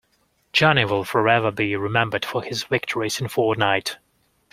[0.51, 3.97] Johnny will forever be remembered for his victories in Fortnite.